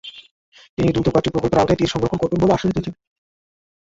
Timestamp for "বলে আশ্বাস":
2.41-2.71